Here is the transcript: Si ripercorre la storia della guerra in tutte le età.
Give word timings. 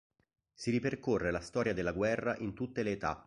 Si 0.55 0.71
ripercorre 0.71 1.29
la 1.29 1.41
storia 1.41 1.75
della 1.75 1.91
guerra 1.91 2.35
in 2.37 2.55
tutte 2.55 2.81
le 2.81 2.93
età. 2.93 3.19